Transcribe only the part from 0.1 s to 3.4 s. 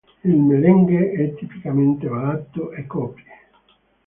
Il merengue è tipicamente ballato a coppie.